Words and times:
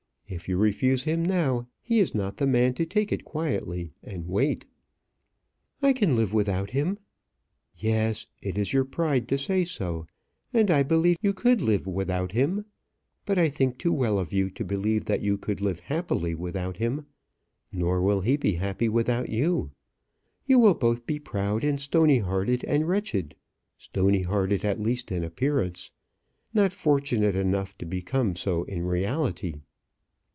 If 0.33 0.47
you 0.47 0.55
refuse 0.55 1.03
him 1.03 1.23
now, 1.23 1.67
he 1.81 1.99
is 1.99 2.15
not 2.15 2.37
the 2.37 2.47
man 2.47 2.73
to 2.75 2.85
take 2.85 3.11
it 3.11 3.25
quietly 3.25 3.91
and 4.01 4.27
wait." 4.29 4.65
"I 5.81 5.91
can 5.91 6.15
live 6.15 6.33
without 6.33 6.69
him." 6.69 6.99
"Yes; 7.75 8.27
it 8.41 8.57
is 8.57 8.71
your 8.71 8.85
pride 8.85 9.27
to 9.27 9.37
say 9.37 9.65
so; 9.65 10.07
and 10.53 10.71
I 10.71 10.83
believe 10.83 11.17
you 11.21 11.33
could 11.33 11.59
live 11.59 11.85
without 11.85 12.31
him. 12.31 12.63
But 13.25 13.37
I 13.39 13.49
think 13.49 13.77
too 13.77 13.91
well 13.91 14.17
of 14.17 14.31
you 14.31 14.49
to 14.51 14.63
believe 14.63 15.03
that 15.03 15.19
you 15.21 15.37
could 15.37 15.59
live 15.59 15.81
happily 15.81 16.33
without 16.33 16.77
him; 16.77 17.07
nor 17.73 18.01
will 18.01 18.21
he 18.21 18.37
be 18.37 18.53
happy 18.53 18.87
without 18.87 19.27
you. 19.27 19.71
You 20.45 20.59
will 20.59 20.75
both 20.75 21.05
be 21.05 21.19
proud, 21.19 21.65
and 21.65 21.77
stony 21.77 22.19
hearted, 22.19 22.63
and 22.63 22.87
wretched 22.87 23.35
stony 23.77 24.21
hearted 24.21 24.63
at 24.63 24.79
least 24.79 25.11
in 25.11 25.25
appearance; 25.25 25.91
not 26.53 26.71
fortunate 26.71 27.35
enough 27.35 27.77
to 27.79 27.85
become 27.85 28.37
so 28.37 28.63
in 28.63 28.83
reality." 28.85 29.55